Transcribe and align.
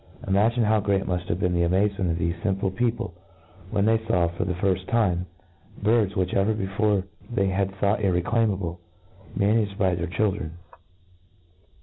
Imagine 0.27 0.63
how 0.63 0.79
great 0.79 1.05
mud 1.05 1.21
have 1.29 1.39
been 1.39 1.53
the 1.53 1.61
amazement 1.61 2.09
of 2.09 2.17
thefe 2.17 2.41
fimple 2.41 2.75
people, 2.75 3.13
when 3.69 3.85
they 3.85 3.99
law, 4.07 4.29
for 4.29 4.45
the 4.45 4.53
firft 4.55 4.87
time, 4.87 5.27
birds, 5.77 6.15
which 6.15 6.33
ever 6.33 6.55
before 6.55 7.03
they 7.29 7.49
had 7.49 7.69
thought 7.75 7.99
irreclaimable^ 7.99 8.77
managed 9.35 9.77
by 9.77 9.93
their 9.93 10.07
children. 10.07 10.57